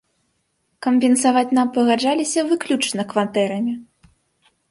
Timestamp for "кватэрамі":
3.11-3.73